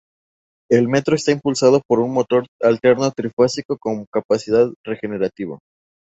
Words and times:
El 0.71 0.87
metro 0.87 1.15
está 1.15 1.31
impulsado 1.31 1.79
por 1.87 1.99
un 1.99 2.11
motor 2.11 2.47
alterno 2.63 3.11
trifásico 3.11 3.77
con 3.77 4.07
capacidad 4.11 4.67
regenerativa. 4.83 5.59